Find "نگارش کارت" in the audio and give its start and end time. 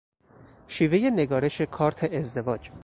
1.11-2.13